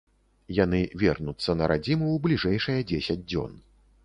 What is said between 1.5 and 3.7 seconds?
на радзіму ў бліжэйшыя дзесяць дзён.